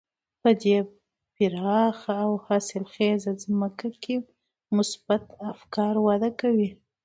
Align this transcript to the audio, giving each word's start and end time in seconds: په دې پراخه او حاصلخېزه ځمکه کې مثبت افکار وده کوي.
په 0.41 0.49
دې 0.61 0.77
پراخه 1.35 2.13
او 2.25 2.31
حاصلخېزه 2.45 3.31
ځمکه 3.43 3.87
کې 4.03 4.15
مثبت 4.77 5.23
افکار 5.51 5.93
وده 6.07 6.29
کوي. 6.39 6.69